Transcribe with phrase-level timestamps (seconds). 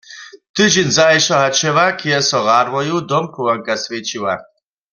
[0.55, 4.33] Tydźeń zašo hač hewak je so w Radworju domchowanka swjećiła.